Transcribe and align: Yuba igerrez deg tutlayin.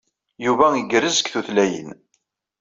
Yuba 0.45 0.65
igerrez 0.79 1.17
deg 1.19 1.27
tutlayin. 1.31 1.89